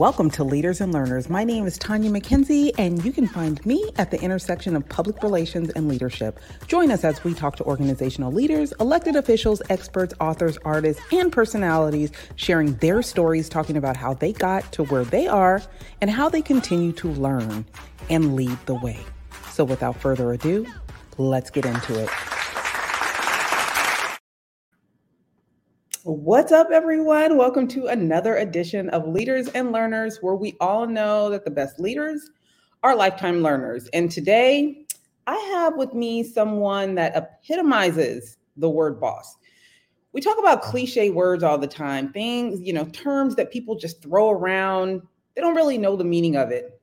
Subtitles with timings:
[0.00, 1.28] Welcome to Leaders and Learners.
[1.28, 5.22] My name is Tanya McKenzie, and you can find me at the intersection of public
[5.22, 6.40] relations and leadership.
[6.66, 12.12] Join us as we talk to organizational leaders, elected officials, experts, authors, artists, and personalities
[12.36, 15.60] sharing their stories, talking about how they got to where they are
[16.00, 17.66] and how they continue to learn
[18.08, 19.00] and lead the way.
[19.50, 20.64] So, without further ado,
[21.18, 22.08] let's get into it.
[26.04, 27.36] What's up, everyone?
[27.36, 31.78] Welcome to another edition of Leaders and Learners, where we all know that the best
[31.78, 32.30] leaders
[32.82, 33.86] are lifetime learners.
[33.92, 34.86] And today,
[35.26, 39.36] I have with me someone that epitomizes the word boss.
[40.14, 44.02] We talk about cliche words all the time, things, you know, terms that people just
[44.02, 45.02] throw around.
[45.36, 46.80] They don't really know the meaning of it.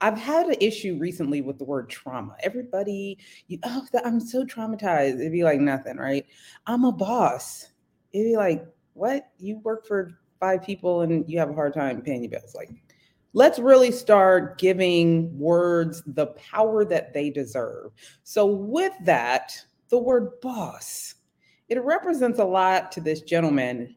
[0.00, 2.36] I've had an issue recently with the word trauma.
[2.44, 3.18] Everybody,
[3.48, 5.14] you, oh, I'm so traumatized.
[5.18, 6.24] It'd be like nothing, right?
[6.68, 7.66] I'm a boss
[8.14, 8.64] it'd be like,
[8.94, 9.30] what?
[9.38, 12.54] You work for five people and you have a hard time paying your bills.
[12.54, 12.70] Like,
[13.32, 17.90] let's really start giving words the power that they deserve.
[18.22, 19.52] So, with that,
[19.90, 21.16] the word boss,
[21.68, 23.96] it represents a lot to this gentleman.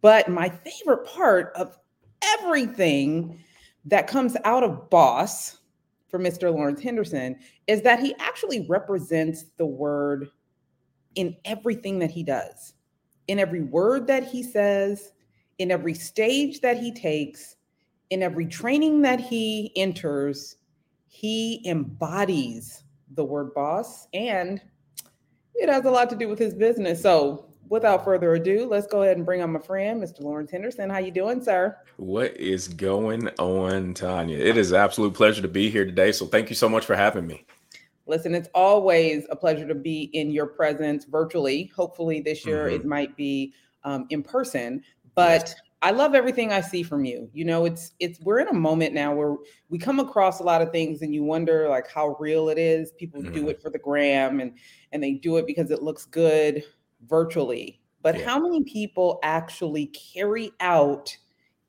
[0.00, 1.78] But my favorite part of
[2.22, 3.38] everything
[3.84, 5.58] that comes out of boss
[6.08, 6.52] for Mr.
[6.52, 10.28] Lawrence Henderson is that he actually represents the word
[11.14, 12.74] in everything that he does
[13.28, 15.12] in every word that he says,
[15.58, 17.56] in every stage that he takes,
[18.10, 20.56] in every training that he enters,
[21.06, 22.84] he embodies
[23.14, 24.60] the word boss and
[25.54, 27.02] it has a lot to do with his business.
[27.02, 30.20] So without further ado, let's go ahead and bring on my friend, Mr.
[30.20, 30.90] Lawrence Henderson.
[30.90, 31.76] How you doing, sir?
[31.96, 34.38] What is going on, Tanya?
[34.38, 36.12] It is absolute pleasure to be here today.
[36.12, 37.44] So thank you so much for having me.
[38.06, 41.70] Listen, it's always a pleasure to be in your presence virtually.
[41.74, 42.76] Hopefully, this year mm-hmm.
[42.76, 44.82] it might be um, in person,
[45.14, 45.54] but yes.
[45.82, 47.28] I love everything I see from you.
[47.32, 49.36] You know, it's it's we're in a moment now where
[49.68, 52.92] we come across a lot of things and you wonder like how real it is.
[52.92, 53.34] People mm-hmm.
[53.34, 54.52] do it for the gram and
[54.92, 56.62] and they do it because it looks good
[57.08, 57.80] virtually.
[58.00, 58.24] But yeah.
[58.24, 61.16] how many people actually carry out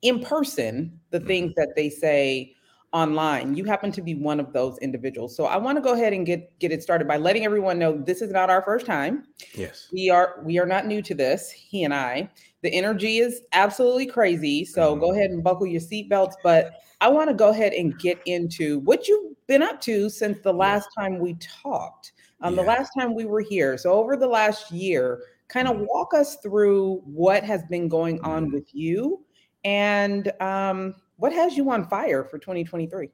[0.02, 1.26] in person the mm-hmm.
[1.26, 2.54] things that they say
[2.94, 3.56] online.
[3.56, 5.36] You happen to be one of those individuals.
[5.36, 7.98] So I want to go ahead and get get it started by letting everyone know
[7.98, 9.24] this is not our first time.
[9.54, 9.88] Yes.
[9.92, 12.30] We are we are not new to this, he and I.
[12.62, 14.64] The energy is absolutely crazy.
[14.64, 15.00] So mm-hmm.
[15.00, 16.34] go ahead and buckle your seatbelts.
[16.42, 20.38] But I want to go ahead and get into what you've been up to since
[20.40, 21.02] the last yeah.
[21.02, 22.12] time we talked.
[22.40, 22.62] Um, yeah.
[22.62, 23.76] the last time we were here.
[23.76, 25.86] So over the last year, kind of mm-hmm.
[25.88, 28.54] walk us through what has been going on mm-hmm.
[28.54, 29.24] with you
[29.64, 33.08] and um what has you on fire for 2023?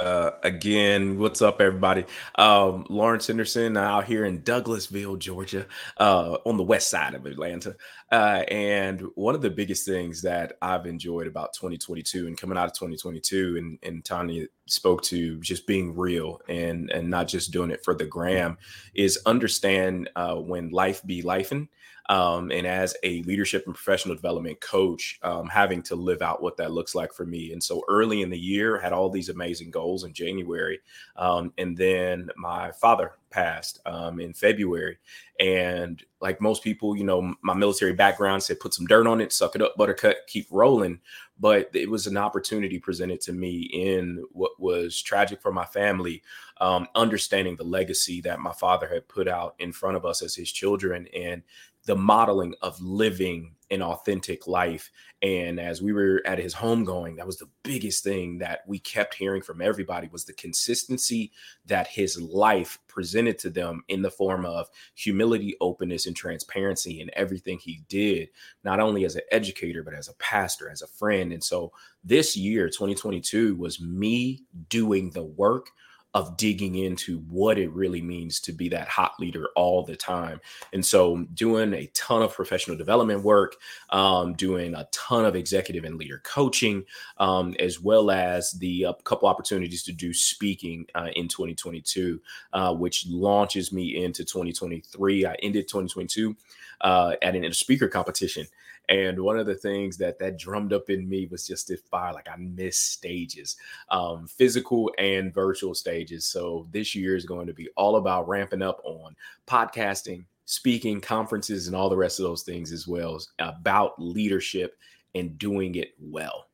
[0.00, 2.04] Uh, again, what's up, everybody?
[2.34, 5.68] Um, Lawrence Henderson out here in Douglasville, Georgia,
[5.98, 7.76] uh, on the west side of Atlanta.
[8.10, 12.66] Uh, and one of the biggest things that I've enjoyed about 2022 and coming out
[12.66, 17.70] of 2022, and, and Tanya spoke to just being real and and not just doing
[17.70, 18.58] it for the gram,
[18.94, 21.68] is understand uh, when life be lifing
[22.08, 26.56] um, and as a leadership and professional development coach, um, having to live out what
[26.58, 27.52] that looks like for me.
[27.52, 30.80] And so early in the year, had all these amazing goals in January,
[31.16, 34.96] um, and then my father passed um, in February.
[35.40, 39.32] And like most people, you know, my military background said, put some dirt on it,
[39.32, 41.00] suck it up, buttercut, keep rolling.
[41.40, 46.22] But it was an opportunity presented to me in what was tragic for my family,
[46.60, 50.36] um, understanding the legacy that my father had put out in front of us as
[50.36, 51.42] his children and
[51.86, 54.90] the modeling of living an authentic life.
[55.22, 58.78] And as we were at his home going, that was the biggest thing that we
[58.78, 61.32] kept hearing from everybody was the consistency
[61.66, 67.10] that his life presented to them in the form of humility, openness, and transparency in
[67.14, 68.28] everything he did,
[68.64, 71.32] not only as an educator, but as a pastor, as a friend.
[71.32, 71.72] And so
[72.02, 75.70] this year, 2022, was me doing the work
[76.14, 80.40] of digging into what it really means to be that hot leader all the time.
[80.72, 83.56] And so, doing a ton of professional development work,
[83.90, 86.84] um, doing a ton of executive and leader coaching,
[87.18, 92.20] um, as well as the uh, couple opportunities to do speaking uh, in 2022,
[92.52, 95.26] uh, which launches me into 2023.
[95.26, 96.36] I ended 2022
[96.80, 98.46] uh, at an, a speaker competition.
[98.88, 102.12] And one of the things that that drummed up in me was just this fire,
[102.12, 103.56] like I miss stages,
[103.90, 106.26] um, physical and virtual stages.
[106.26, 109.16] So this year is going to be all about ramping up on
[109.46, 114.76] podcasting, speaking, conferences, and all the rest of those things as well about leadership
[115.14, 116.48] and doing it well.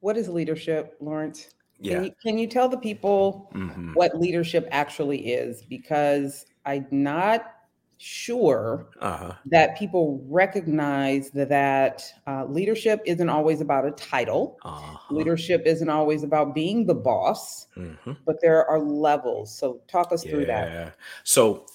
[0.00, 1.50] What is leadership, Lawrence?
[1.80, 1.94] Yeah.
[1.94, 3.94] Can you, can you tell the people mm-hmm.
[3.94, 5.62] what leadership actually is?
[5.62, 7.54] Because I'm not
[8.02, 9.34] sure uh-huh.
[9.44, 14.58] that people recognize that uh, leadership isn't always about a title.
[14.64, 15.14] Uh-huh.
[15.14, 18.12] Leadership isn't always about being the boss, mm-hmm.
[18.24, 19.54] but there are levels.
[19.54, 20.30] So, talk us yeah.
[20.30, 20.94] through that.
[21.24, 21.66] So,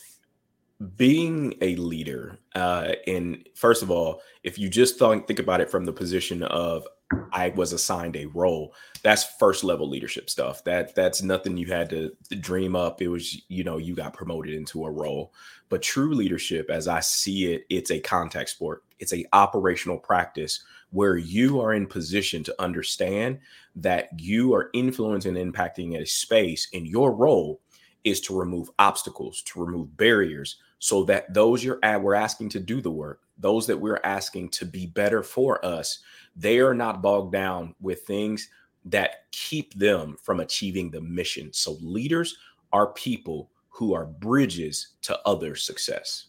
[0.96, 5.72] being a leader, uh, and first of all, if you just think, think about it
[5.72, 6.86] from the position of
[7.32, 8.74] I was assigned a role.
[9.04, 10.64] That's first level leadership stuff.
[10.64, 13.02] That that's nothing you had to dream up.
[13.02, 15.34] It was, you know, you got promoted into a role.
[15.70, 18.84] But true leadership, as I see it, it's a contact sport.
[19.00, 23.40] It's a operational practice where you are in position to understand
[23.76, 27.62] that you are influencing and impacting a space and your role
[28.04, 32.60] is to remove obstacles, to remove barriers, so that those you're at, we're asking to
[32.60, 36.00] do the work, those that we're asking to be better for us,
[36.36, 38.50] they are not bogged down with things
[38.86, 41.52] that keep them from achieving the mission.
[41.52, 42.38] So leaders
[42.72, 46.28] are people who are bridges to other success.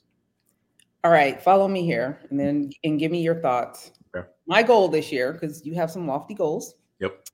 [1.05, 3.93] All right, follow me here and then and give me your thoughts.
[4.15, 4.27] Okay.
[4.47, 6.75] My goal this year, because you have some lofty goals.
[6.99, 7.29] Yep.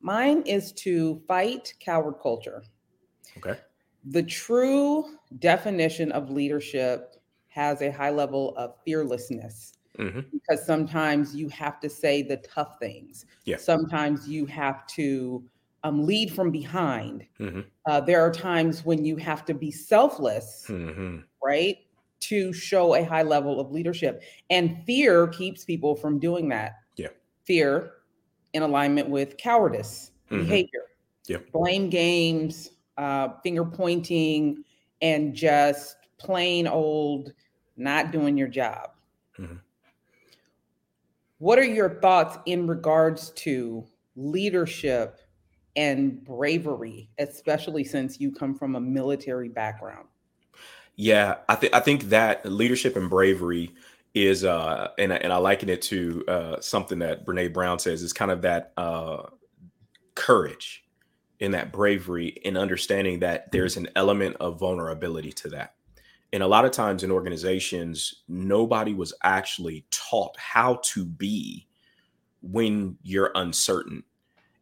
[0.00, 2.62] Mine is to fight coward culture.
[3.38, 3.58] Okay.
[4.10, 7.16] The true definition of leadership
[7.48, 9.72] has a high level of fearlessness.
[9.98, 10.20] Mm-hmm.
[10.30, 13.24] Because sometimes you have to say the tough things.
[13.44, 13.56] Yeah.
[13.56, 15.42] Sometimes you have to
[15.84, 17.24] um, lead from behind.
[17.40, 17.60] Mm-hmm.
[17.86, 21.20] Uh, there are times when you have to be selfless, mm-hmm.
[21.42, 21.78] right?
[22.20, 24.22] To show a high level of leadership.
[24.50, 26.74] And fear keeps people from doing that.
[26.96, 27.08] Yeah.
[27.44, 27.92] Fear
[28.52, 30.42] in alignment with cowardice mm-hmm.
[30.42, 30.82] behavior.
[31.26, 31.38] Yeah.
[31.52, 34.64] Blame games, uh, finger pointing,
[35.02, 37.32] and just plain old
[37.76, 38.90] not doing your job.
[39.38, 39.56] Mm-hmm.
[41.38, 45.20] What are your thoughts in regards to leadership
[45.76, 50.08] and bravery, especially since you come from a military background?
[50.96, 53.74] Yeah, I think I think that leadership and bravery
[54.14, 58.14] is uh and and I liken it to uh something that Brene Brown says is
[58.14, 59.24] kind of that uh
[60.14, 60.85] courage
[61.40, 63.48] in that bravery in understanding that hmm.
[63.52, 65.74] there's an element of vulnerability to that.
[66.32, 71.66] And a lot of times in organizations, nobody was actually taught how to be
[72.42, 74.02] when you're uncertain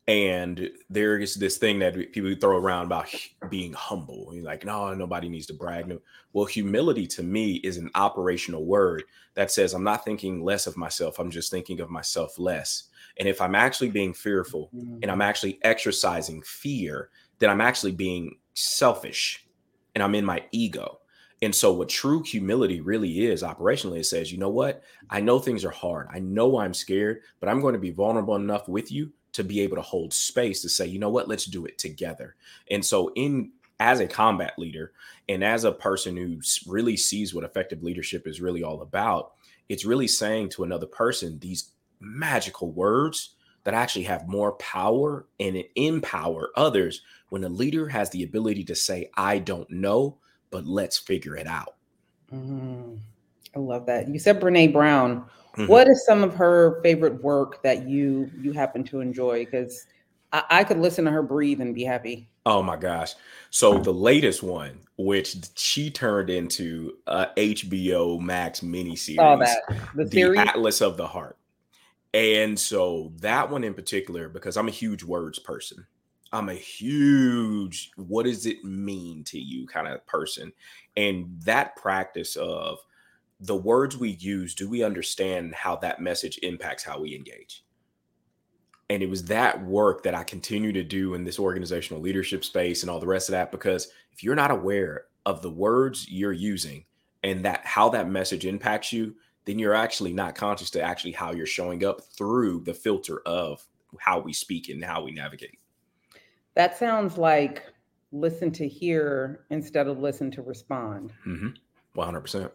[0.07, 3.09] and there is this thing that people throw around about
[3.49, 4.31] being humble.
[4.35, 5.99] You're like, no, nobody needs to brag.
[6.35, 9.05] Well, humility to me is an operational word
[9.35, 11.19] that says I'm not thinking less of myself.
[11.19, 12.85] I'm just thinking of myself less.
[13.19, 18.39] And if I'm actually being fearful and I'm actually exercising fear, then I'm actually being
[18.55, 19.47] selfish
[19.95, 21.01] and I'm in my ego.
[21.43, 24.83] And so, what true humility really is operationally, it says, you know what?
[25.11, 26.09] I know things are hard.
[26.13, 29.61] I know I'm scared, but I'm going to be vulnerable enough with you to be
[29.61, 32.37] able to hold space to say, you know what, let's do it together.
[32.71, 34.93] And so, in as a combat leader
[35.29, 39.33] and as a person who really sees what effective leadership is really all about,
[39.69, 41.73] it's really saying to another person these
[42.05, 43.31] magical words
[43.65, 48.75] that actually have more power and empower others when a leader has the ability to
[48.75, 50.19] say, I don't know,
[50.51, 51.75] but let's figure it out.
[52.33, 52.99] Mm,
[53.57, 54.09] I love that.
[54.09, 55.25] You said Brene Brown.
[55.57, 55.67] Mm-hmm.
[55.67, 59.45] What is some of her favorite work that you you happen to enjoy?
[59.45, 59.87] Because
[60.33, 62.29] I, I, could listen to her breathe and be happy.
[62.45, 63.15] Oh my gosh!
[63.51, 69.59] So the latest one, which she turned into a HBO Max miniseries, Saw that.
[69.95, 70.41] The, the series?
[70.41, 71.37] Atlas of the Heart.
[72.15, 75.85] And so that one in particular, because I'm a huge words person.
[76.33, 80.53] I'm a huge what does it mean to you kind of person.
[80.97, 82.79] And that practice of
[83.41, 87.65] the words we use, do we understand how that message impacts how we engage?
[88.91, 92.83] And it was that work that I continue to do in this organizational leadership space
[92.83, 93.51] and all the rest of that.
[93.51, 96.85] Because if you're not aware of the words you're using
[97.25, 101.33] and that how that message impacts you, then you're actually not conscious to actually how
[101.33, 103.65] you're showing up through the filter of
[103.99, 105.59] how we speak and how we navigate.
[106.55, 107.65] That sounds like
[108.13, 111.13] listen to hear instead of listen to respond.
[111.27, 111.49] Mm-hmm.
[111.97, 112.51] 100%.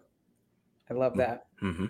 [0.90, 1.48] I love that.
[1.62, 1.86] Mm-hmm.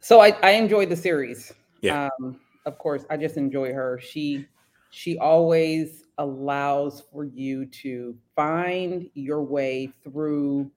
[0.00, 1.52] So I, I enjoyed the series.
[1.82, 2.08] Yeah.
[2.20, 4.00] Um, of course, I just enjoy her.
[4.02, 4.46] She
[4.90, 10.70] she always allows for you to find your way through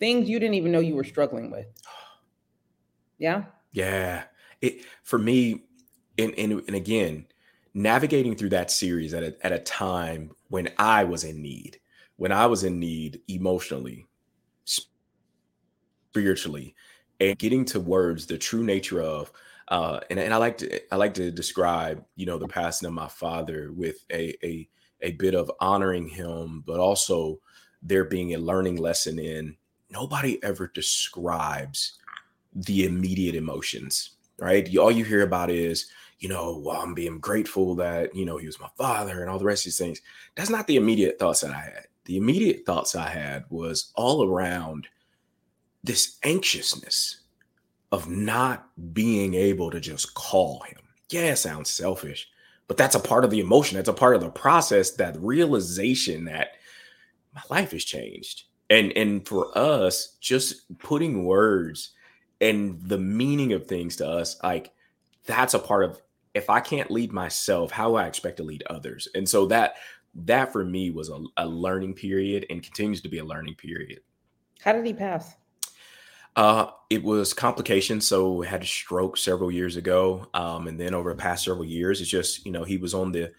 [0.00, 1.66] things you didn't even know you were struggling with.
[3.22, 3.44] Yeah.
[3.70, 4.24] Yeah.
[4.60, 5.62] It for me,
[6.18, 7.26] and and, and again,
[7.72, 11.78] navigating through that series at a, at a time when I was in need,
[12.16, 14.06] when I was in need emotionally,
[16.10, 16.74] spiritually
[17.20, 19.30] and getting to words the true nature of
[19.68, 22.92] uh, and, and I like to I like to describe you know the passing of
[22.92, 24.68] my father with a a
[25.00, 27.40] a bit of honoring him, but also
[27.82, 29.56] there being a learning lesson in
[29.90, 31.98] nobody ever describes
[32.54, 34.76] the immediate emotions, right?
[34.76, 35.86] All you hear about is,
[36.18, 39.38] you know, well, I'm being grateful that, you know, he was my father and all
[39.38, 40.00] the rest of these things.
[40.36, 41.86] That's not the immediate thoughts that I had.
[42.04, 44.88] The immediate thoughts I had was all around
[45.84, 47.20] this anxiousness
[47.90, 50.78] of not being able to just call him.
[51.10, 52.28] Yeah, it sounds selfish,
[52.68, 53.76] but that's a part of the emotion.
[53.76, 56.52] That's a part of the process, that realization that
[57.34, 58.44] my life has changed.
[58.70, 61.90] And and for us, just putting words
[62.42, 64.72] and the meaning of things to us, like
[65.24, 66.02] that's a part of
[66.34, 69.08] if I can't lead myself, how I expect to lead others?
[69.14, 69.76] And so that
[70.14, 74.00] that for me was a, a learning period and continues to be a learning period.
[74.62, 75.34] How did he pass?
[76.34, 78.06] Uh, it was complications.
[78.06, 82.00] So had a stroke several years ago, um, and then over the past several years,
[82.00, 83.32] it's just you know he was on the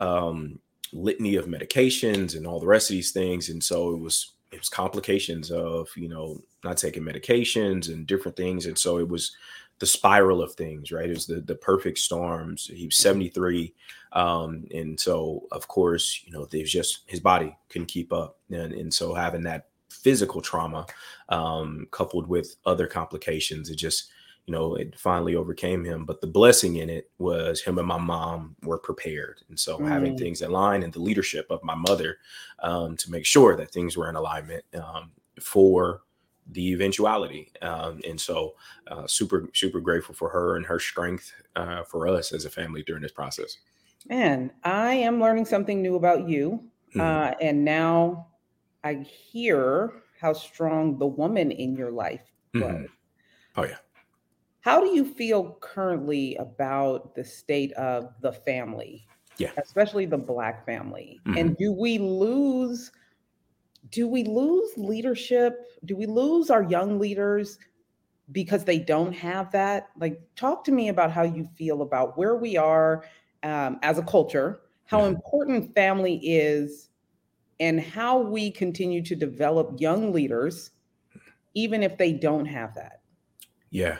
[0.00, 0.58] um,
[0.92, 4.60] litany of medications and all the rest of these things, and so it was it
[4.60, 9.36] was complications of you know not taking medications and different things, and so it was
[9.78, 11.10] the spiral of things, right?
[11.10, 12.66] It was the the perfect storms.
[12.66, 13.08] He was mm-hmm.
[13.08, 13.74] 73.
[14.12, 18.38] Um, and so of course, you know, there's just his body couldn't keep up.
[18.50, 20.86] And, and so having that physical trauma
[21.28, 24.10] um, coupled with other complications, it just,
[24.46, 26.04] you know, it finally overcame him.
[26.04, 29.42] But the blessing in it was him and my mom were prepared.
[29.48, 29.88] And so mm.
[29.88, 32.18] having things in line and the leadership of my mother
[32.60, 35.10] um, to make sure that things were in alignment um,
[35.40, 36.02] for
[36.52, 37.52] the eventuality.
[37.60, 38.54] Um, and so,
[38.86, 42.84] uh, super, super grateful for her and her strength uh, for us as a family
[42.84, 43.58] during this process.
[44.08, 46.62] Man, I am learning something new about you.
[46.94, 47.00] Mm-hmm.
[47.00, 48.28] Uh, and now
[48.84, 52.22] I hear how strong the woman in your life
[52.54, 52.62] was.
[52.62, 52.84] Mm-hmm.
[53.56, 53.76] Oh, yeah.
[54.66, 59.06] How do you feel currently about the state of the family?
[59.38, 59.52] Yeah.
[59.58, 61.20] Especially the Black family.
[61.24, 61.38] Mm-hmm.
[61.38, 62.90] And do we lose
[63.92, 65.68] do we lose leadership?
[65.84, 67.60] Do we lose our young leaders
[68.32, 69.90] because they don't have that?
[70.00, 73.04] Like, talk to me about how you feel about where we are
[73.44, 75.14] um, as a culture, how mm-hmm.
[75.14, 76.88] important family is,
[77.60, 80.72] and how we continue to develop young leaders,
[81.54, 83.02] even if they don't have that.
[83.70, 83.98] Yeah.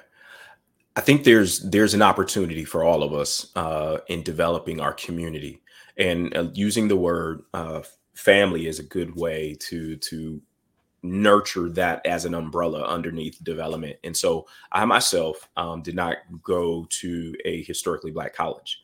[0.97, 5.63] I think there's there's an opportunity for all of us uh, in developing our community
[5.99, 7.83] and uh, using the word uh,
[8.15, 10.41] family is a good way to to
[11.03, 13.97] nurture that as an umbrella underneath development.
[14.03, 18.81] And so I myself um, did not go to a historically black college,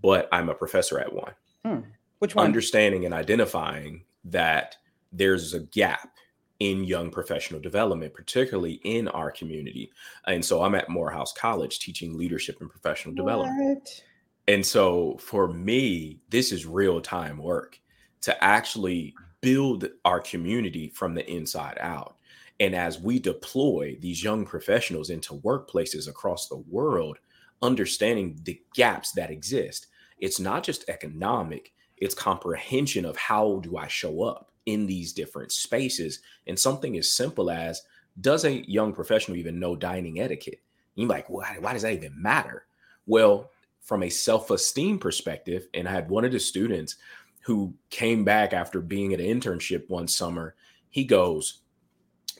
[0.00, 1.32] but I'm a professor at one.
[1.64, 1.80] Hmm.
[2.20, 2.46] Which one?
[2.46, 4.76] Understanding and identifying that
[5.12, 6.15] there's a gap
[6.60, 9.90] in young professional development, particularly in our community.
[10.26, 13.24] And so I'm at Morehouse College teaching leadership and professional what?
[13.24, 14.04] development.
[14.48, 17.78] And so for me, this is real time work
[18.22, 22.16] to actually build our community from the inside out.
[22.58, 27.18] And as we deploy these young professionals into workplaces across the world,
[27.60, 33.88] understanding the gaps that exist, it's not just economic, it's comprehension of how do I
[33.88, 36.20] show up in these different spaces.
[36.46, 37.82] And something as simple as
[38.20, 40.60] does a young professional even know dining etiquette?
[40.94, 42.64] you're like, why, why does that even matter?
[43.06, 46.96] Well, from a self esteem perspective, and I had one of the students
[47.42, 50.54] who came back after being at an internship one summer,
[50.90, 51.60] he goes,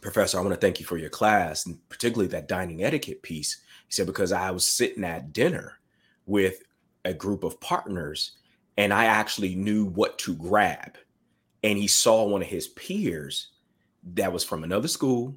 [0.02, 3.60] Professor, I want to thank you for your class, and particularly that dining etiquette piece.
[3.86, 5.78] He said, because I was sitting at dinner
[6.26, 6.62] with
[7.04, 8.32] a group of partners
[8.76, 10.98] and I actually knew what to grab.
[11.62, 13.48] And he saw one of his peers
[14.14, 15.36] that was from another school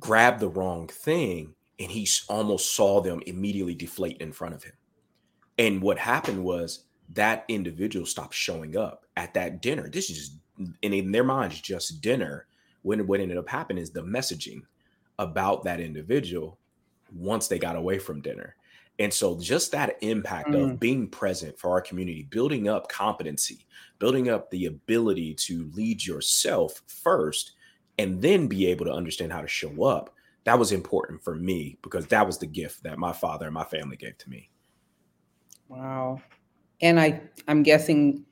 [0.00, 4.72] grab the wrong thing and he almost saw them immediately deflate in front of him.
[5.58, 9.88] And what happened was that individual stopped showing up at that dinner.
[9.88, 10.36] This is
[10.82, 12.46] and in their minds just dinner.
[12.82, 14.62] When what ended up happening is the messaging
[15.18, 16.58] about that individual
[17.12, 18.54] once they got away from dinner.
[18.98, 20.72] And so just that impact mm.
[20.72, 23.66] of being present for our community, building up competency,
[23.98, 27.52] building up the ability to lead yourself first
[27.98, 30.14] and then be able to understand how to show up.
[30.44, 33.64] That was important for me because that was the gift that my father and my
[33.64, 34.50] family gave to me.
[35.68, 36.20] Wow
[36.80, 38.24] and I I'm guessing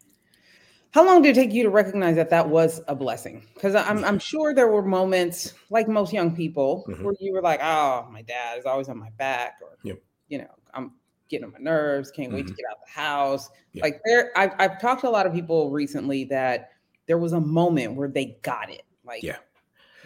[0.93, 3.45] how long did it take you to recognize that that was a blessing?
[3.55, 7.05] Because I'm I'm sure there were moments like most young people mm-hmm.
[7.05, 10.01] where you were like, oh, my dad is always on my back, or yep.
[10.29, 10.93] You know, I'm
[11.29, 12.37] getting on my nerves, can't mm-hmm.
[12.37, 12.57] wait to mm-hmm.
[12.57, 13.51] get out of the house.
[13.73, 13.83] Yep.
[13.83, 16.71] Like there, I've I've talked to a lot of people recently that
[17.07, 18.83] there was a moment where they got it.
[19.05, 19.37] Like, yeah,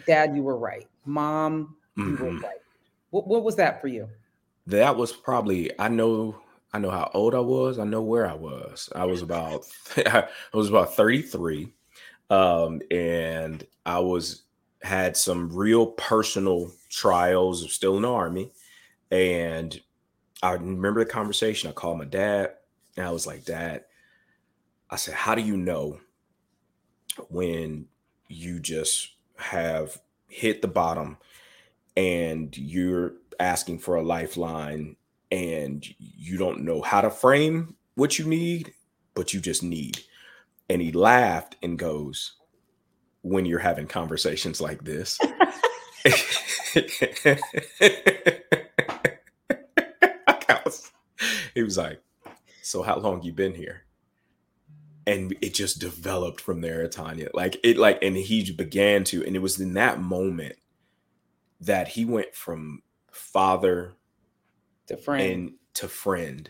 [0.05, 0.87] dad, you were right.
[1.05, 2.11] Mom, mm-hmm.
[2.11, 2.43] you were mm-hmm.
[2.43, 2.57] right.
[3.11, 4.07] What what was that for you?
[4.67, 6.41] That was probably I know
[6.73, 7.79] I know how old I was.
[7.79, 8.89] I know where I was.
[8.95, 9.65] I was about
[9.97, 11.71] I was about 33.
[12.29, 14.43] Um, and I was
[14.83, 18.51] had some real personal trials, of still in the army.
[19.11, 19.79] And
[20.41, 21.69] I remember the conversation.
[21.69, 22.53] I called my dad
[22.97, 23.85] and I was like, Dad,
[24.89, 25.99] I said, How do you know
[27.29, 27.87] when
[28.27, 31.17] you just have hit the bottom
[31.95, 34.95] and you're asking for a lifeline
[35.31, 38.73] and you don't know how to frame what you need,
[39.13, 39.99] but you just need?
[40.69, 42.33] And he laughed and goes,
[43.21, 45.19] When you're having conversations like this.
[51.55, 52.01] he was like,
[52.61, 53.85] "So how long you been here?"
[55.07, 57.29] And it just developed from there, Tanya.
[57.33, 60.55] Like it, like, and he began to, and it was in that moment
[61.59, 62.81] that he went from
[63.11, 63.93] father
[64.87, 66.49] to friend and to friend,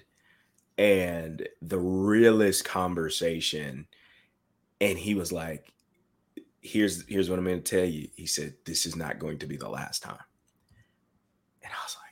[0.77, 3.87] and the realest conversation.
[4.79, 5.71] And he was like,
[6.61, 9.47] "Here's here's what I'm going to tell you." He said, "This is not going to
[9.47, 10.17] be the last time."
[11.63, 12.11] And I was like,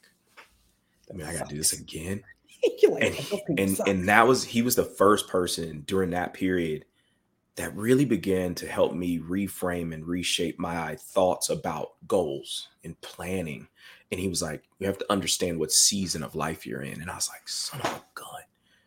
[1.10, 2.24] I mean, I got to do this again.
[2.90, 6.86] like, and and, and that was he was the first person during that period
[7.56, 13.68] that really began to help me reframe and reshape my thoughts about goals and planning.
[14.12, 17.12] And he was like, "You have to understand what season of life you're in." And
[17.12, 18.42] I was like, "Son of a gun!"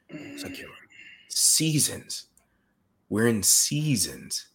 [0.08, 0.58] It's like
[1.28, 2.26] seasons.
[3.08, 4.48] We're in seasons,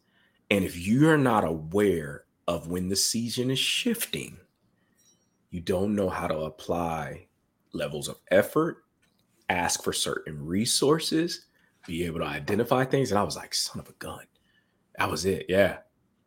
[0.50, 4.38] and if you're not aware of when the season is shifting,
[5.52, 7.28] you don't know how to apply
[7.74, 8.84] levels of effort
[9.50, 11.46] ask for certain resources,
[11.86, 13.12] be able to identify things.
[13.12, 14.26] And I was like, son of a gun.
[14.98, 15.46] That was it.
[15.48, 15.78] Yeah.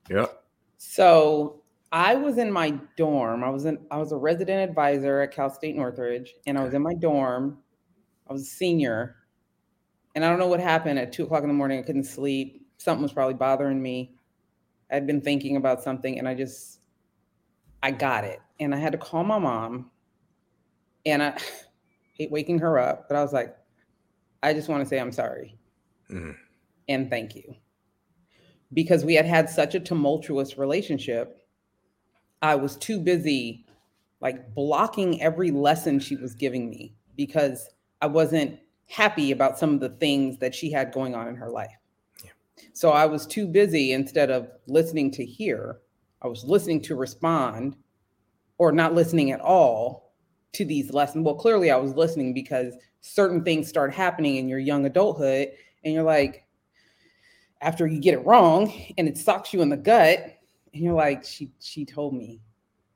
[0.08, 0.42] Yep.
[0.78, 1.62] So
[1.92, 3.44] I was in my dorm.
[3.44, 6.74] I was in I was a resident advisor at Cal State Northridge, and I was
[6.74, 7.58] in my dorm.
[8.28, 9.16] I was a senior.
[10.14, 11.78] And I don't know what happened at two o'clock in the morning.
[11.78, 12.66] I couldn't sleep.
[12.78, 14.14] Something was probably bothering me.
[14.90, 16.80] I'd been thinking about something and I just
[17.82, 18.40] I got it.
[18.58, 19.90] And I had to call my mom.
[21.06, 21.38] And I
[22.28, 23.56] waking her up, but I was like,
[24.42, 25.58] I just want to say I'm sorry
[26.10, 26.36] mm.
[26.88, 27.54] and thank you.
[28.72, 31.46] Because we had had such a tumultuous relationship,
[32.42, 33.66] I was too busy
[34.20, 37.68] like blocking every lesson she was giving me because
[38.00, 41.50] I wasn't happy about some of the things that she had going on in her
[41.50, 41.72] life.
[42.22, 42.30] Yeah.
[42.72, 45.78] So I was too busy instead of listening to hear,
[46.22, 47.76] I was listening to respond
[48.58, 50.09] or not listening at all
[50.52, 51.24] to these lessons.
[51.24, 55.52] Well, clearly I was listening because certain things start happening in your young adulthood,
[55.84, 56.44] and you're like,
[57.62, 60.18] after you get it wrong and it sucks you in the gut,
[60.72, 62.40] and you're like, she she told me.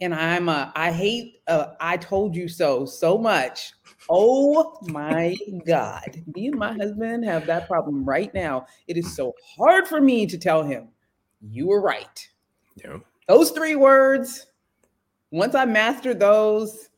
[0.00, 3.72] And I'm a I hate uh, I told you so so much.
[4.10, 5.36] Oh my
[5.66, 6.22] God.
[6.34, 8.66] Me and my husband have that problem right now.
[8.86, 10.88] It is so hard for me to tell him,
[11.40, 12.28] you were right.
[12.76, 12.98] Yeah.
[13.28, 14.46] Those three words,
[15.30, 16.90] once I mastered those,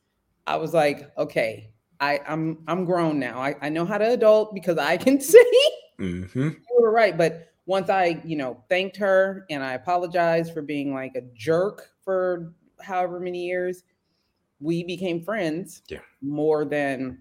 [0.47, 3.39] I was like, okay, I, I'm I'm grown now.
[3.39, 6.49] I, I know how to adult because I can see mm-hmm.
[6.49, 7.17] you were right.
[7.17, 11.89] But once I, you know, thanked her and I apologized for being like a jerk
[12.03, 13.83] for however many years,
[14.59, 15.99] we became friends yeah.
[16.21, 17.19] more than,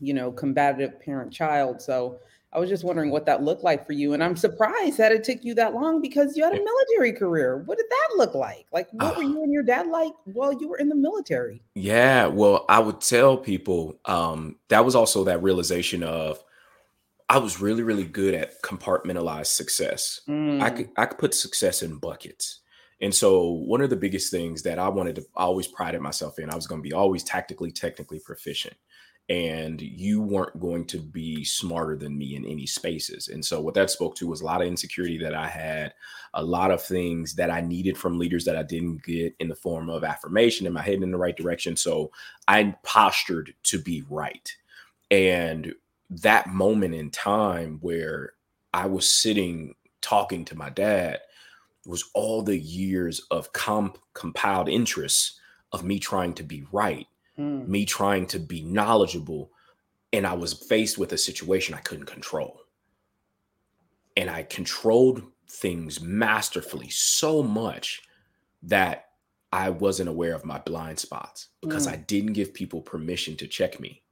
[0.00, 1.80] you know, combative parent child.
[1.80, 2.20] So
[2.54, 4.12] I was just wondering what that looked like for you.
[4.12, 7.58] And I'm surprised that it took you that long because you had a military career.
[7.58, 8.66] What did that look like?
[8.72, 11.62] Like, what uh, were you and your dad like while you were in the military?
[11.74, 12.26] Yeah.
[12.26, 16.42] Well, I would tell people um, that was also that realization of
[17.28, 20.20] I was really, really good at compartmentalized success.
[20.28, 20.62] Mm.
[20.62, 22.60] I could I could put success in buckets.
[23.00, 26.38] And so one of the biggest things that I wanted to I always prided myself
[26.38, 28.76] in, I was going to be always tactically, technically proficient
[29.30, 33.28] and you weren't going to be smarter than me in any spaces.
[33.28, 35.94] And so what that spoke to was a lot of insecurity that I had,
[36.34, 39.54] a lot of things that I needed from leaders that I didn't get in the
[39.54, 40.66] form of affirmation.
[40.66, 41.74] Am I heading in the right direction?
[41.74, 42.12] So
[42.48, 44.54] I postured to be right.
[45.10, 45.74] And
[46.10, 48.34] that moment in time where
[48.74, 51.20] I was sitting talking to my dad
[51.86, 55.40] was all the years of comp- compiled interests
[55.72, 57.06] of me trying to be right
[57.38, 57.66] mm.
[57.66, 59.50] me trying to be knowledgeable,
[60.12, 62.60] and I was faced with a situation I couldn't control.
[64.16, 68.02] And I controlled things masterfully so much
[68.62, 69.06] that
[69.52, 71.92] I wasn't aware of my blind spots because mm.
[71.92, 74.02] I didn't give people permission to check me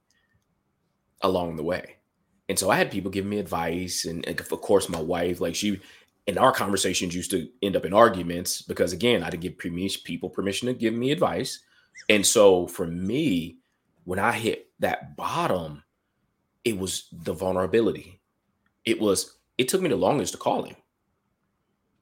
[1.21, 1.97] along the way.
[2.49, 5.55] And so I had people giving me advice, and, and, of course, my wife, like
[5.55, 5.79] she,
[6.27, 9.57] in our conversations, used to end up in arguments because, again, I didn't give
[10.03, 11.59] people permission to give me advice.
[12.09, 13.57] And so for me,
[14.05, 15.83] when I hit that bottom,
[16.65, 18.19] it was the vulnerability.
[18.85, 20.75] It was, it took me the longest to call him.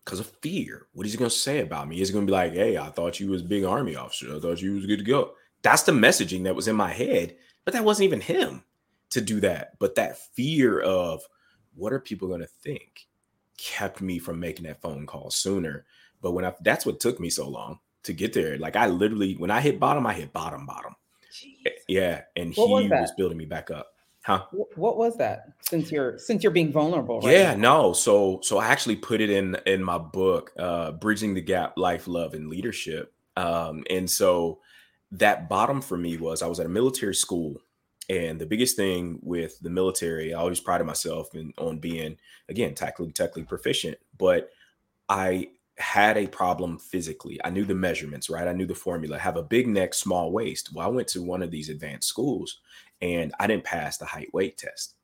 [0.03, 0.87] because of fear.
[0.93, 2.01] What is he going to say about me?
[2.01, 4.35] Is he going to be like, hey, I thought you was big army officer.
[4.35, 5.33] I thought you was good to go.
[5.61, 8.63] That's the messaging that was in my head, but that wasn't even him
[9.11, 9.77] to do that.
[9.79, 11.21] But that fear of
[11.75, 13.07] what are people going to think
[13.57, 15.85] kept me from making that phone call sooner.
[16.21, 18.57] But when I, that's what took me so long to get there.
[18.57, 20.95] Like I literally, when I hit bottom, I hit bottom, bottom.
[21.31, 21.71] Jeez.
[21.87, 22.21] Yeah.
[22.35, 23.87] And what he was, was building me back up.
[24.23, 24.45] Huh?
[24.75, 25.45] What was that?
[25.61, 27.87] Since you're since you're being vulnerable, right Yeah, now?
[27.87, 27.93] no.
[27.93, 32.07] So so I actually put it in in my book, uh, Bridging the Gap: Life,
[32.07, 33.13] Love, and Leadership.
[33.35, 34.59] Um, and so
[35.13, 37.61] that bottom for me was I was at a military school,
[38.09, 42.75] and the biggest thing with the military, I always prided myself in on being again
[42.75, 44.51] tactically, technically proficient, but
[45.09, 45.49] I
[45.81, 47.39] had a problem physically.
[47.43, 48.47] I knew the measurements, right?
[48.47, 49.17] I knew the formula.
[49.17, 50.73] Have a big neck, small waist.
[50.73, 52.59] Well, I went to one of these advanced schools
[53.01, 54.95] and I didn't pass the height weight test.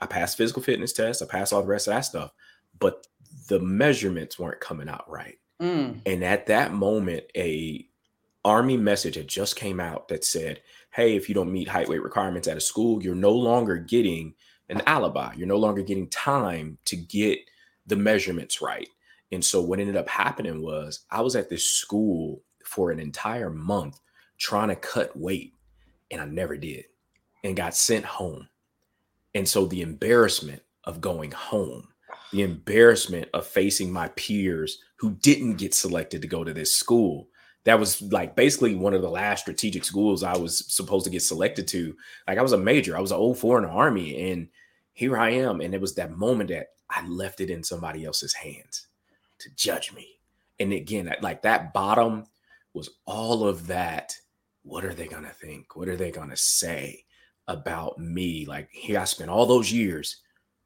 [0.00, 1.22] I passed physical fitness test.
[1.22, 2.32] I passed all the rest of that stuff,
[2.78, 3.06] but
[3.48, 5.38] the measurements weren't coming out right.
[5.60, 6.00] Mm.
[6.06, 7.86] And at that moment, a
[8.44, 12.02] army message had just came out that said, "Hey, if you don't meet height weight
[12.02, 14.34] requirements at a school, you're no longer getting
[14.68, 15.34] an alibi.
[15.34, 17.40] You're no longer getting time to get
[17.86, 18.88] the measurements right."
[19.32, 23.50] And so what ended up happening was I was at this school for an entire
[23.50, 24.00] month
[24.38, 25.54] trying to cut weight,
[26.10, 26.84] and I never did
[27.44, 28.48] and got sent home.
[29.34, 31.88] And so the embarrassment of going home,
[32.32, 37.28] the embarrassment of facing my peers who didn't get selected to go to this school.
[37.64, 41.22] That was like basically one of the last strategic schools I was supposed to get
[41.22, 41.94] selected to.
[42.26, 44.48] Like I was a major, I was an 04 in the army, and
[44.94, 45.60] here I am.
[45.60, 48.87] And it was that moment that I left it in somebody else's hands
[49.40, 50.20] to judge me.
[50.60, 52.24] And again, like that bottom
[52.74, 54.14] was all of that.
[54.62, 55.76] What are they going to think?
[55.76, 57.04] What are they going to say?
[57.48, 58.44] about me.
[58.46, 60.18] Like here, I spent all those years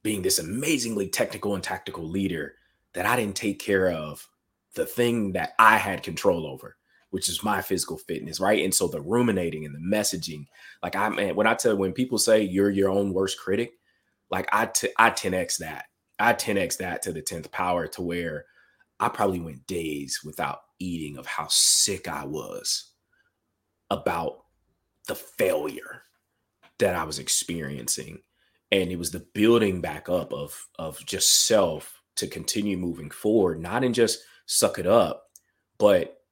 [0.03, 2.57] being this amazingly technical and tactical leader
[2.93, 4.29] that I didn't take care of
[4.75, 6.77] the thing that I had control over,
[7.11, 8.65] which is my physical fitness, right?
[8.65, 10.47] And so the ruminating and the messaging,
[10.83, 13.73] like I man, when I tell when people say you're your own worst critic,
[14.31, 15.87] like I t- I 10x that.
[16.19, 18.45] I 10x that to the 10th power to where
[19.03, 22.93] I probably went days without eating of how sick I was
[23.91, 24.45] about
[25.09, 26.03] the failure
[26.79, 28.21] that I was experiencing.
[28.71, 33.61] And it was the building back up of of just self to continue moving forward,
[33.61, 35.25] not in just suck it up,
[35.79, 36.23] but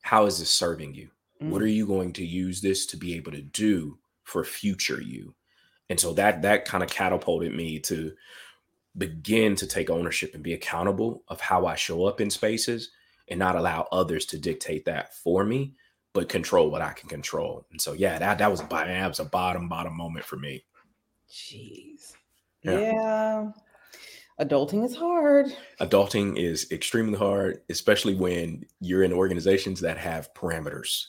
[0.00, 1.10] how is this serving you?
[1.42, 1.50] Mm.
[1.50, 5.34] What are you going to use this to be able to do for future you?
[5.90, 8.12] And so that that kind of catapulted me to
[8.98, 12.90] begin to take ownership and be accountable of how I show up in spaces
[13.28, 15.74] and not allow others to dictate that for me
[16.16, 17.66] but control what I can control.
[17.70, 20.64] And so, yeah, that that was a that was a bottom bottom moment for me.
[21.30, 22.14] Jeez,
[22.62, 22.80] yeah.
[22.80, 23.50] yeah.
[24.40, 25.54] Adulting is hard.
[25.78, 31.08] Adulting is extremely hard, especially when you're in organizations that have parameters.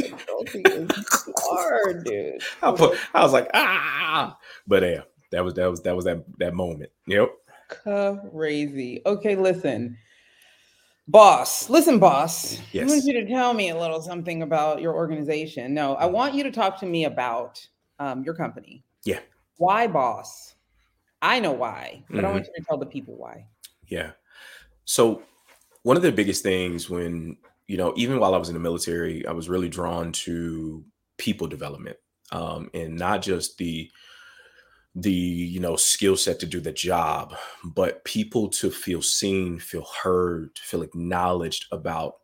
[0.00, 2.40] Adulting is hard, dude.
[2.62, 6.24] I, put, I was like, ah, but yeah, that was that was that was that
[6.38, 6.90] that moment.
[7.06, 7.30] Yep.
[7.68, 9.02] Crazy.
[9.06, 9.98] Okay, listen.
[11.08, 12.60] Boss, listen, boss.
[12.72, 12.84] Yes.
[12.84, 15.72] I want you to tell me a little something about your organization.
[15.72, 17.64] No, I want you to talk to me about
[18.00, 18.82] um, your company.
[19.04, 19.20] Yeah.
[19.58, 20.54] Why, boss?
[21.22, 22.26] I know why, but mm-hmm.
[22.26, 22.52] I want mm-hmm.
[22.56, 23.46] you to tell the people why.
[23.86, 24.12] Yeah.
[24.84, 25.22] So,
[25.82, 27.36] one of the biggest things when,
[27.68, 30.84] you know, even while I was in the military, I was really drawn to
[31.18, 31.96] people development
[32.32, 33.90] um, and not just the
[34.96, 39.86] the you know skill set to do the job but people to feel seen feel
[40.02, 42.14] heard feel acknowledged about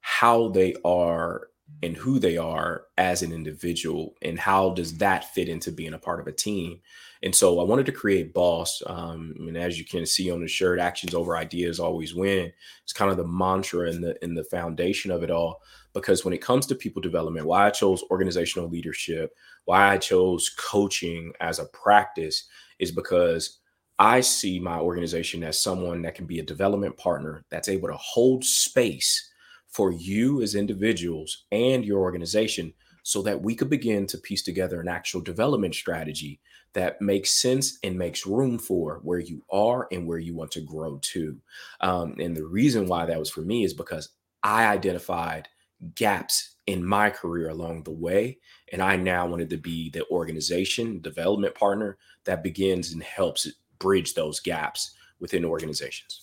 [0.00, 1.48] how they are
[1.82, 5.98] and who they are as an individual and how does that fit into being a
[5.98, 6.80] part of a team
[7.24, 10.48] and so i wanted to create boss um, and as you can see on the
[10.48, 12.52] shirt actions over ideas always win.
[12.84, 15.60] It's kind of the mantra and the in the foundation of it all
[15.92, 19.34] because when it comes to people development why i chose organizational leadership
[19.64, 23.60] why I chose coaching as a practice is because
[23.98, 27.96] I see my organization as someone that can be a development partner that's able to
[27.96, 29.30] hold space
[29.68, 32.72] for you as individuals and your organization
[33.04, 36.40] so that we could begin to piece together an actual development strategy
[36.74, 40.60] that makes sense and makes room for where you are and where you want to
[40.60, 41.40] grow to.
[41.80, 44.10] Um, and the reason why that was for me is because
[44.42, 45.48] I identified
[45.94, 48.38] gaps in my career along the way.
[48.72, 54.14] And I now wanted to be the organization development partner that begins and helps bridge
[54.14, 56.22] those gaps within organizations.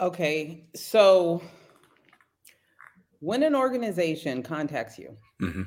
[0.00, 0.64] Okay.
[0.74, 1.42] So
[3.20, 5.62] when an organization contacts you mm-hmm.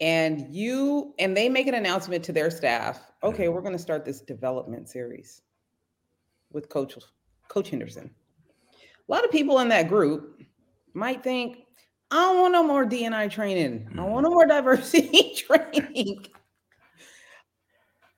[0.00, 3.54] And you and they make an announcement to their staff, okay, mm-hmm.
[3.54, 5.42] we're going to start this development series.
[6.52, 6.96] with Coach
[7.48, 8.10] Coach Henderson.
[9.08, 10.42] A lot of people in that group
[10.94, 11.58] might think,
[12.10, 13.88] I don't want no more DNI training.
[13.98, 16.26] I want no more diversity training.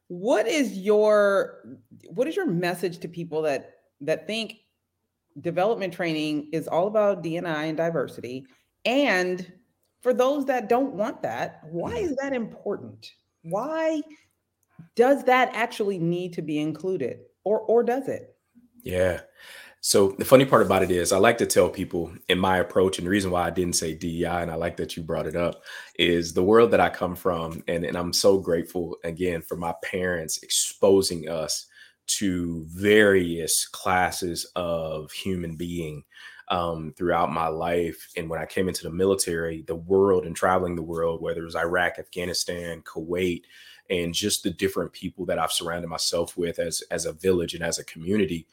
[0.09, 4.57] What is your what is your message to people that that think
[5.41, 8.47] development training is all about DNI and diversity?
[8.85, 9.53] And
[10.01, 12.11] for those that don't want that, why mm-hmm.
[12.11, 13.11] is that important?
[13.43, 14.03] Why
[14.95, 18.37] does that actually need to be included or or does it?
[18.83, 19.21] Yeah.
[19.81, 22.99] So the funny part about it is I like to tell people in my approach,
[22.99, 25.37] and the reason why I didn't say DEI, and I like that you brought it
[25.37, 25.63] up,
[25.99, 29.73] is the world that I come from, and, and I'm so grateful again for my
[29.85, 31.67] parents exposing us
[32.09, 36.05] to various classes of human being
[36.49, 38.09] um, throughout my life.
[38.17, 41.45] And when I came into the military, the world and traveling the world, whether it
[41.45, 43.43] was Iraq, Afghanistan, Kuwait,
[43.91, 47.63] and just the different people that I've surrounded myself with as as a village and
[47.63, 48.47] as a community,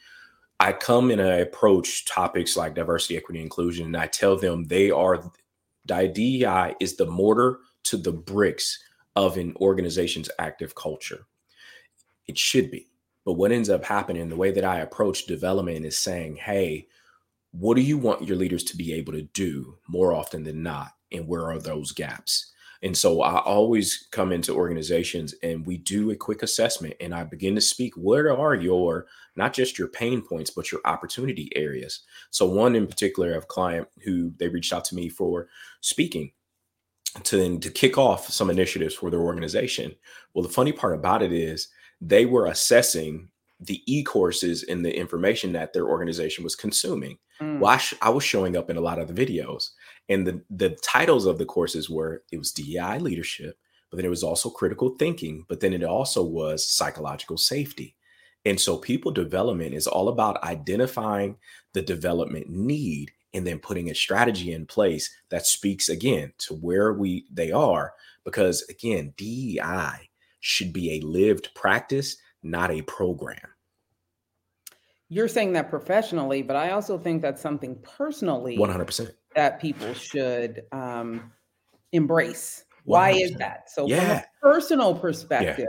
[0.60, 4.91] I come and I approach topics like diversity, equity, inclusion, and I tell them they
[4.91, 5.32] are
[5.86, 8.80] the DEI is the mortar to the bricks
[9.15, 11.28] of an organization's active culture.
[12.28, 12.88] It should be.
[13.25, 16.88] But what ends up happening, the way that I approach development is saying, hey,
[17.51, 20.91] what do you want your leaders to be able to do more often than not?
[21.11, 22.51] And where are those gaps?
[22.83, 27.23] And so I always come into organizations and we do a quick assessment and I
[27.23, 32.01] begin to speak where are your not just your pain points but your opportunity areas.
[32.29, 35.47] So one in particular of client who they reached out to me for
[35.81, 36.31] speaking
[37.23, 39.95] to to kick off some initiatives for their organization.
[40.33, 41.69] Well, the funny part about it is
[42.08, 47.18] they were assessing the e-courses and the information that their organization was consuming.
[47.41, 47.60] Mm.
[47.60, 49.70] Well, I, sh- I was showing up in a lot of the videos
[50.10, 53.58] and the, the titles of the courses were it was DEI leadership,
[53.89, 57.96] but then it was also critical thinking, but then it also was psychological safety.
[58.46, 61.38] And so people development is all about identifying
[61.74, 66.94] the development need and then putting a strategy in place that speaks again to where
[66.94, 70.10] we they are because again DEI
[70.45, 73.49] should be a lived practice, not a program.
[75.10, 80.63] You're saying that professionally, but I also think that's something personally 100% that people should
[80.71, 81.31] um,
[81.93, 82.65] embrace.
[82.84, 83.71] Why is that?
[83.71, 84.19] So, yeah.
[84.19, 85.67] from a personal perspective,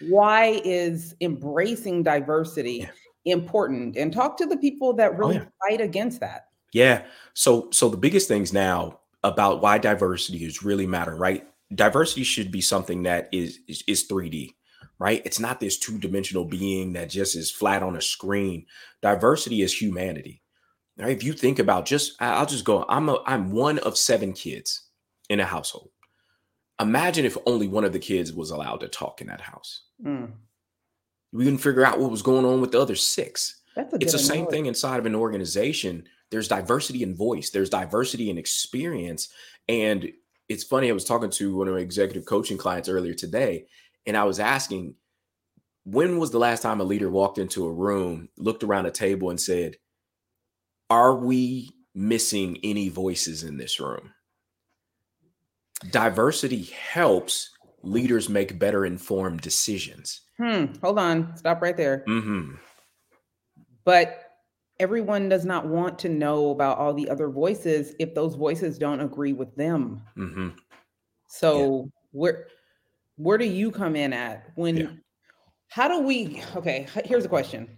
[0.00, 0.08] yeah.
[0.08, 2.88] why is embracing diversity yeah.
[3.26, 3.98] important?
[3.98, 6.46] And talk to the people that oh, really oh, fight against that.
[6.72, 7.04] Yeah.
[7.34, 11.46] So, so the biggest things now about why diversity is really matter, right?
[11.74, 14.54] Diversity should be something that is is, is 3D,
[14.98, 15.22] right?
[15.24, 18.66] It's not this two dimensional being that just is flat on a screen.
[19.02, 20.42] Diversity is humanity.
[20.96, 21.10] Right?
[21.10, 22.84] If you think about just, I'll just go.
[22.88, 24.82] I'm a, I'm one of seven kids
[25.28, 25.90] in a household.
[26.80, 29.82] Imagine if only one of the kids was allowed to talk in that house.
[30.04, 30.32] Mm.
[31.32, 33.60] We couldn't figure out what was going on with the other six.
[33.76, 36.04] it's the same thing inside of an organization.
[36.30, 37.50] There's diversity in voice.
[37.50, 39.28] There's diversity in experience.
[39.68, 40.12] And
[40.48, 40.90] it's funny.
[40.90, 43.66] I was talking to one of my executive coaching clients earlier today,
[44.06, 44.94] and I was asking,
[45.84, 49.30] when was the last time a leader walked into a room, looked around a table,
[49.30, 49.76] and said,
[50.90, 54.12] are we missing any voices in this room?
[55.90, 57.50] Diversity helps
[57.82, 60.22] leaders make better informed decisions.
[60.38, 60.66] Hmm.
[60.82, 61.36] Hold on.
[61.36, 62.04] Stop right there.
[62.08, 62.54] Mm-hmm.
[63.84, 64.23] But
[64.80, 69.00] everyone does not want to know about all the other voices if those voices don't
[69.00, 70.02] agree with them.
[70.16, 70.48] Mm-hmm.
[71.28, 71.90] So yeah.
[72.12, 72.46] where
[73.16, 74.76] where do you come in at when?
[74.76, 74.90] Yeah.
[75.68, 76.42] How do we?
[76.56, 76.86] Okay.
[77.04, 77.68] Here's a question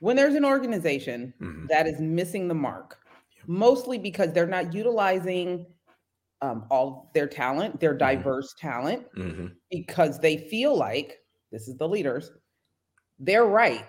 [0.00, 1.66] when there's an organization mm-hmm.
[1.68, 2.98] that is missing the mark,
[3.46, 5.66] mostly because they're not utilizing
[6.42, 7.98] um, all their talent, their mm-hmm.
[7.98, 8.68] diverse mm-hmm.
[8.68, 11.18] talent, because they feel like
[11.52, 12.32] this is the leaders,
[13.18, 13.84] they're right.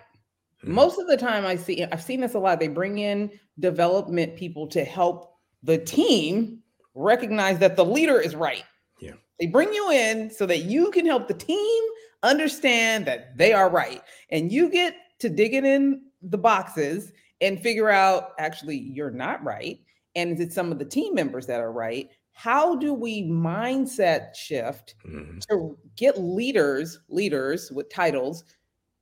[0.63, 0.73] Mm-hmm.
[0.73, 2.59] Most of the time, I see I've seen this a lot.
[2.59, 6.59] They bring in development people to help the team
[6.93, 8.63] recognize that the leader is right.
[8.99, 9.13] Yeah.
[9.39, 11.83] They bring you in so that you can help the team
[12.23, 14.01] understand that they are right.
[14.29, 19.79] And you get to digging in the boxes and figure out actually you're not right
[20.15, 24.35] and is it some of the team members that are right how do we mindset
[24.35, 25.39] shift mm-hmm.
[25.49, 28.43] to get leaders leaders with titles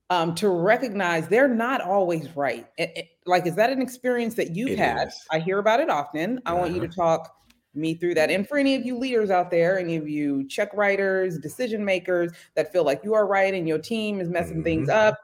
[0.10, 4.56] um, to recognize they're not always right it, it, like is that an experience that
[4.56, 5.28] you've it had is.
[5.32, 6.62] i hear about it often i uh-huh.
[6.62, 7.18] want you to uh-huh.
[7.18, 7.36] talk
[7.76, 10.74] me through that and for any of you leaders out there any of you check
[10.74, 14.64] writers decision makers that feel like you are right and your team is messing mm-hmm.
[14.64, 15.20] things up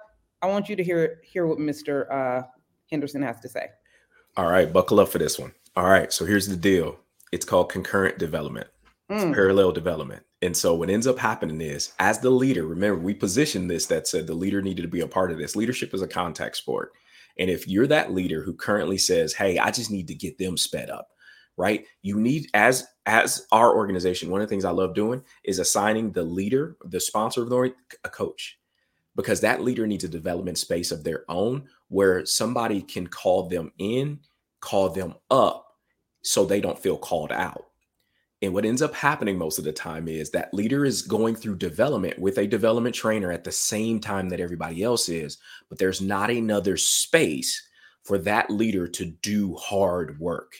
[0.45, 2.05] I want you to hear hear what Mr.
[2.11, 2.43] Uh,
[2.91, 3.69] Henderson has to say.
[4.37, 5.53] All right, buckle up for this one.
[5.75, 6.99] All right, so here's the deal.
[7.31, 8.67] It's called concurrent development.
[9.11, 9.35] Mm.
[9.35, 10.23] parallel development.
[10.41, 14.07] And so what ends up happening is, as the leader, remember we positioned this that
[14.07, 15.55] said the leader needed to be a part of this.
[15.55, 16.91] Leadership is a contact sport.
[17.37, 20.57] And if you're that leader who currently says, "Hey, I just need to get them
[20.57, 21.09] sped up,"
[21.55, 21.85] right?
[22.01, 24.31] You need as as our organization.
[24.31, 27.75] One of the things I love doing is assigning the leader, the sponsor of the
[28.03, 28.57] a coach,
[29.15, 33.71] because that leader needs a development space of their own where somebody can call them
[33.77, 34.21] in,
[34.61, 35.67] call them up,
[36.23, 37.65] so they don't feel called out.
[38.45, 41.55] And what ends up happening most of the time is that leader is going through
[41.55, 45.99] development with a development trainer at the same time that everybody else is, but there's
[45.99, 47.67] not another space
[48.03, 50.57] for that leader to do hard work.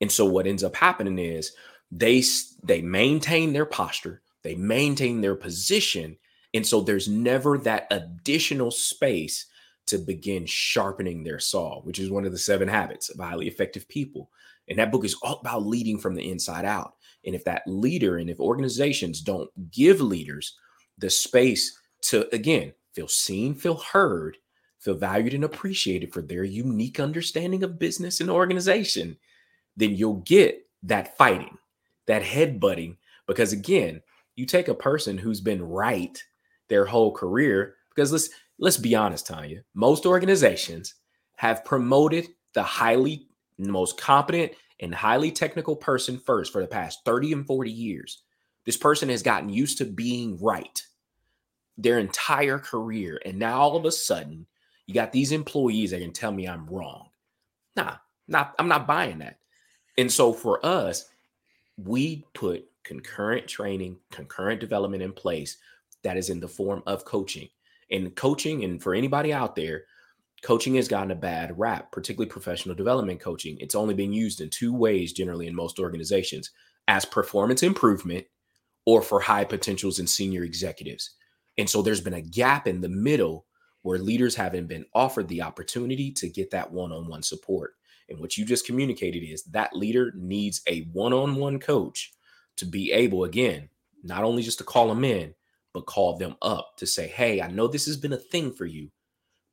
[0.00, 1.52] And so what ends up happening is
[1.92, 2.24] they
[2.64, 6.16] they maintain their posture, they maintain their position,
[6.54, 9.46] and so there's never that additional space
[9.86, 13.86] to begin sharpening their saw, which is one of the seven habits of highly effective
[13.88, 14.28] people.
[14.68, 16.94] And that book is all about leading from the inside out.
[17.24, 20.56] And if that leader and if organizations don't give leaders
[20.98, 24.36] the space to, again, feel seen, feel heard,
[24.78, 29.16] feel valued and appreciated for their unique understanding of business and organization,
[29.76, 31.56] then you'll get that fighting,
[32.06, 32.96] that headbutting.
[33.26, 34.00] Because again,
[34.36, 36.22] you take a person who's been right
[36.68, 40.94] their whole career, because let's let's be honest, Tanya, most organizations
[41.36, 43.28] have promoted the highly
[43.58, 48.22] most competent and highly technical person first for the past 30 and 40 years.
[48.64, 50.82] This person has gotten used to being right
[51.76, 53.20] their entire career.
[53.24, 54.46] And now all of a sudden,
[54.86, 57.08] you got these employees that can tell me I'm wrong.
[57.76, 59.38] Nah, not I'm not buying that.
[59.96, 61.08] And so for us,
[61.76, 65.58] we put concurrent training, concurrent development in place
[66.02, 67.48] that is in the form of coaching.
[67.90, 69.84] And coaching, and for anybody out there,
[70.42, 73.56] coaching has gotten a bad rap, particularly professional development coaching.
[73.60, 76.50] It's only been used in two ways generally in most organizations
[76.86, 78.26] as performance improvement
[78.86, 81.16] or for high potentials and senior executives.
[81.58, 83.46] And so there's been a gap in the middle
[83.82, 87.74] where leaders haven't been offered the opportunity to get that one on one support.
[88.08, 92.12] And what you just communicated is that leader needs a one on one coach
[92.56, 93.68] to be able, again,
[94.02, 95.34] not only just to call them in,
[95.74, 98.64] but call them up to say, Hey, I know this has been a thing for
[98.64, 98.90] you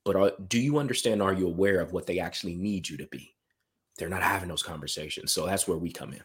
[0.05, 1.21] but are, do you understand?
[1.21, 3.35] Are you aware of what they actually need you to be?
[3.97, 5.33] They're not having those conversations.
[5.33, 6.21] So that's where we come in.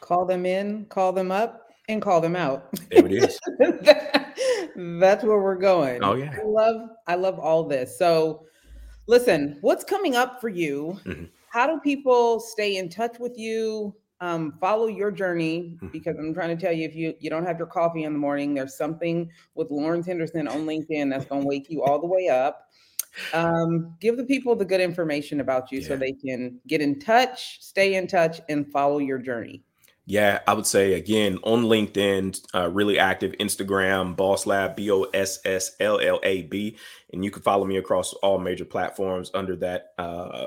[0.00, 2.68] Call them in, call them up, and call them out.
[2.90, 3.38] There it is.
[5.00, 6.02] that's where we're going.
[6.02, 6.36] Oh yeah.
[6.38, 7.96] I love I love all this.
[7.98, 8.46] So
[9.06, 10.98] listen, what's coming up for you?
[11.04, 11.24] Mm-hmm.
[11.50, 13.94] How do people stay in touch with you?
[14.22, 15.88] Um, follow your journey mm-hmm.
[15.88, 18.18] because I'm trying to tell you if you you don't have your coffee in the
[18.18, 22.06] morning, there's something with Lawrence Henderson on LinkedIn that's going to wake you all the
[22.06, 22.70] way up
[23.32, 25.88] um, give the people the good information about you yeah.
[25.88, 29.62] so they can get in touch, stay in touch, and follow your journey.
[30.06, 33.32] Yeah, I would say again on LinkedIn, uh, really active.
[33.38, 36.76] Instagram, Boss Lab, B O S S L L A B,
[37.12, 40.46] and you can follow me across all major platforms under that uh,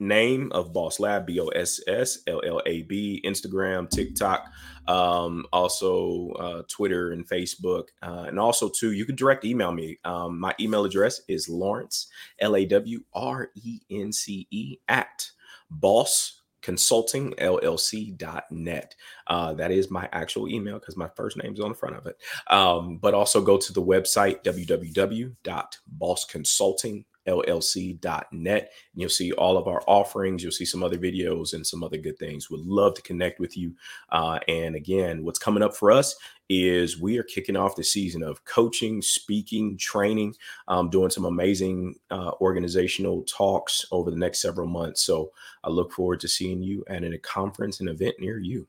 [0.00, 4.46] name of Boss Lab, B O S S L L A B, Instagram, TikTok,
[4.88, 7.88] um, also uh, Twitter and Facebook.
[8.02, 9.98] Uh, and also, too, you can direct email me.
[10.04, 12.08] Um, my email address is Lawrence,
[12.40, 15.30] L A W R E N C E, at
[15.70, 18.96] boss consulting llc.net
[19.28, 22.04] uh, that is my actual email because my first name is on the front of
[22.06, 22.16] it
[22.48, 28.62] um, but also go to the website www.bossconsulting llc.net.
[28.62, 30.42] And you'll see all of our offerings.
[30.42, 32.50] You'll see some other videos and some other good things.
[32.50, 33.74] Would love to connect with you.
[34.10, 36.16] Uh, and again, what's coming up for us
[36.48, 40.34] is we are kicking off the season of coaching, speaking, training,
[40.66, 45.02] um, doing some amazing uh, organizational talks over the next several months.
[45.02, 45.30] So
[45.62, 48.66] I look forward to seeing you at a conference and event near you.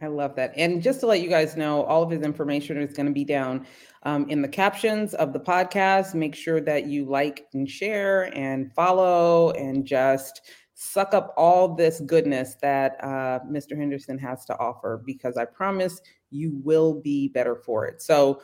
[0.00, 0.52] I love that.
[0.56, 3.24] And just to let you guys know, all of his information is going to be
[3.24, 3.66] down
[4.04, 6.14] um, in the captions of the podcast.
[6.14, 10.42] Make sure that you like and share and follow and just
[10.74, 13.76] suck up all this goodness that uh, Mr.
[13.76, 18.00] Henderson has to offer because I promise you will be better for it.
[18.00, 18.40] So,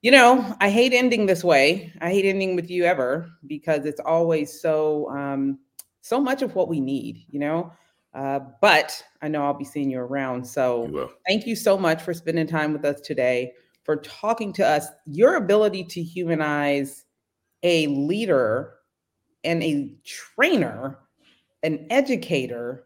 [0.00, 1.92] you know, I hate ending this way.
[2.00, 5.58] I hate ending with you ever because it's always so um,
[6.00, 7.72] so much of what we need, you know.
[8.14, 10.46] Uh, but I know I'll be seeing you around.
[10.46, 13.52] So you thank you so much for spending time with us today,
[13.82, 14.86] for talking to us.
[15.06, 17.04] Your ability to humanize
[17.64, 18.74] a leader
[19.42, 20.98] and a trainer,
[21.62, 22.84] an educator,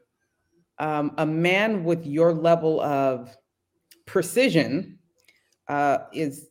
[0.79, 3.37] um, a man with your level of
[4.07, 4.99] precision
[5.69, 6.49] uh, is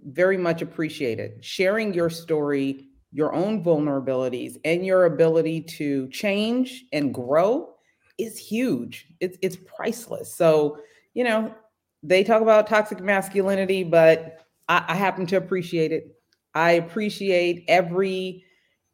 [0.00, 1.44] very much appreciated.
[1.44, 7.71] Sharing your story, your own vulnerabilities, and your ability to change and grow
[8.18, 9.08] is huge.
[9.20, 10.34] It's it's priceless.
[10.34, 10.78] So
[11.14, 11.54] you know,
[12.02, 16.16] they talk about toxic masculinity, but I, I happen to appreciate it.
[16.54, 18.44] I appreciate every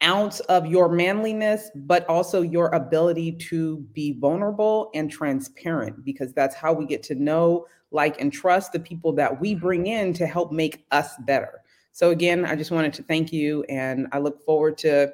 [0.03, 6.55] ounce of your manliness, but also your ability to be vulnerable and transparent, because that's
[6.55, 10.27] how we get to know, like, and trust the people that we bring in to
[10.27, 11.62] help make us better.
[11.93, 15.12] So, again, I just wanted to thank you, and I look forward to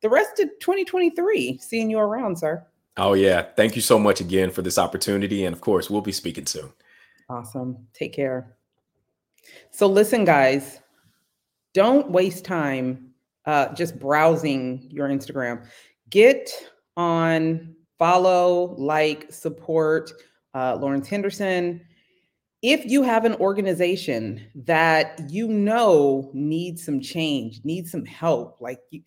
[0.00, 2.66] the rest of 2023 seeing you around, sir.
[2.96, 3.42] Oh, yeah.
[3.56, 5.44] Thank you so much again for this opportunity.
[5.44, 6.72] And of course, we'll be speaking soon.
[7.28, 7.86] Awesome.
[7.92, 8.56] Take care.
[9.70, 10.80] So, listen, guys,
[11.72, 13.10] don't waste time
[13.46, 15.66] uh, just browsing your Instagram.
[16.10, 16.50] Get
[16.96, 20.12] on, follow, like, support
[20.54, 21.80] uh, Lawrence Henderson.
[22.62, 28.78] If you have an organization that you know needs some change, needs some help, like
[28.90, 29.02] you,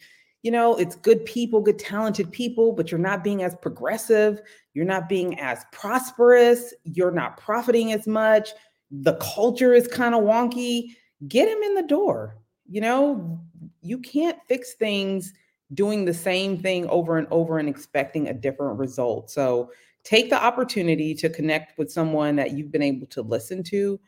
[0.48, 4.40] you know, it's good people, good talented people, but you're not being as progressive,
[4.74, 8.52] you're not being as prosperous, you're not profiting as much,
[8.90, 10.96] the culture is kind of wonky,
[11.28, 12.38] get him in the door.
[12.66, 13.42] You know,
[13.82, 15.34] you can't fix things
[15.74, 19.30] doing the same thing over and over and expecting a different result.
[19.30, 19.70] So
[20.06, 24.00] take the opportunity to connect with someone that you've been able to listen to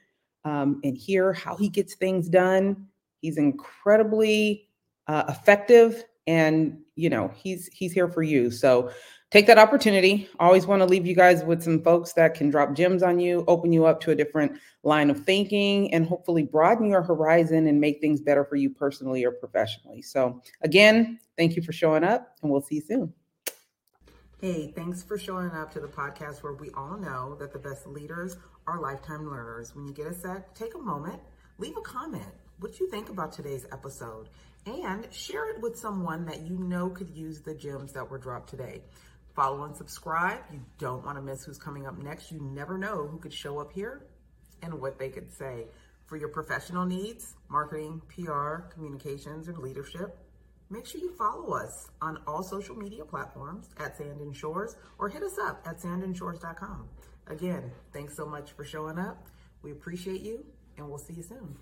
[0.46, 2.88] um, and hear how he gets things done.
[3.20, 4.70] He's incredibly
[5.08, 8.92] uh, effective and you know he's he's here for you so
[9.32, 12.76] take that opportunity always want to leave you guys with some folks that can drop
[12.76, 14.52] gems on you open you up to a different
[14.84, 19.26] line of thinking and hopefully broaden your horizon and make things better for you personally
[19.26, 23.12] or professionally so again thank you for showing up and we'll see you soon
[24.42, 27.86] Hey, thanks for showing up to the podcast where we all know that the best
[27.86, 29.76] leaders are lifetime learners.
[29.76, 31.20] When you get a sec, take a moment,
[31.58, 32.24] leave a comment.
[32.62, 34.30] What you think about today's episode?
[34.70, 38.50] And share it with someone that you know could use the gems that were dropped
[38.50, 38.82] today.
[39.36, 40.40] Follow and subscribe.
[40.52, 42.32] You don't want to miss who's coming up next.
[42.32, 44.06] You never know who could show up here
[44.62, 45.66] and what they could say.
[46.06, 50.18] For your professional needs, marketing, PR, communications, and leadership,
[50.70, 55.10] make sure you follow us on all social media platforms at Sand and Shores or
[55.10, 56.88] hit us up at sandandshores.com.
[57.28, 59.28] Again, thanks so much for showing up.
[59.62, 60.46] We appreciate you
[60.78, 61.56] and we'll see you soon.